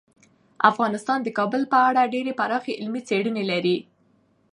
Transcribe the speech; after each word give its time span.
افغانستان 0.69 1.19
د 1.23 1.29
کابل 1.37 1.61
په 1.71 1.77
اړه 1.89 2.11
ډیرې 2.13 2.33
پراخې 2.39 2.77
علمي 2.79 3.01
څېړنې 3.09 3.43
لري. 3.51 3.77